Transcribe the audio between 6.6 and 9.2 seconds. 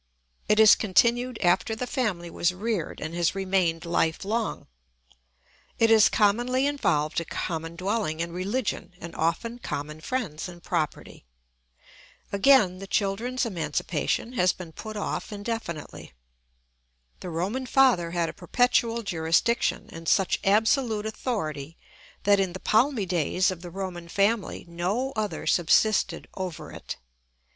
involved a common dwelling and religion and